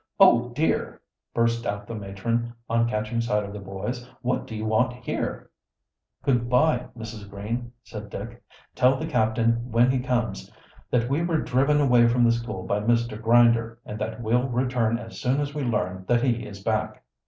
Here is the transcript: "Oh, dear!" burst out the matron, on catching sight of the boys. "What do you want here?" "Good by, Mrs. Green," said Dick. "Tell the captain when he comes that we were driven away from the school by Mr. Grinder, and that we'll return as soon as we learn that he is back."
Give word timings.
"Oh, 0.19 0.49
dear!" 0.55 0.99
burst 1.31 1.67
out 1.67 1.85
the 1.85 1.93
matron, 1.93 2.55
on 2.67 2.89
catching 2.89 3.21
sight 3.21 3.43
of 3.43 3.53
the 3.53 3.59
boys. 3.59 4.03
"What 4.23 4.47
do 4.47 4.55
you 4.55 4.65
want 4.65 4.93
here?" 4.93 5.51
"Good 6.23 6.49
by, 6.49 6.87
Mrs. 6.97 7.29
Green," 7.29 7.71
said 7.83 8.09
Dick. 8.09 8.41
"Tell 8.73 8.97
the 8.97 9.05
captain 9.05 9.69
when 9.71 9.91
he 9.91 9.99
comes 9.99 10.51
that 10.89 11.07
we 11.07 11.21
were 11.21 11.41
driven 11.43 11.79
away 11.79 12.07
from 12.07 12.23
the 12.23 12.31
school 12.31 12.63
by 12.63 12.79
Mr. 12.79 13.21
Grinder, 13.21 13.77
and 13.85 13.99
that 13.99 14.19
we'll 14.23 14.47
return 14.49 14.97
as 14.97 15.21
soon 15.21 15.39
as 15.39 15.53
we 15.53 15.61
learn 15.61 16.05
that 16.07 16.23
he 16.23 16.47
is 16.47 16.63
back." 16.63 17.03